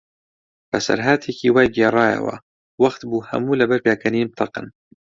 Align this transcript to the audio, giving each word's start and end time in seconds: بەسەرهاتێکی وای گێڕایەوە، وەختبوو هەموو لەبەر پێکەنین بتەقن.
بەسەرهاتێکی 0.71 1.53
وای 1.53 1.71
گێڕایەوە، 1.75 2.35
وەختبوو 2.83 3.25
هەموو 3.29 3.59
لەبەر 3.61 3.79
پێکەنین 3.85 4.27
بتەقن. 4.31 4.67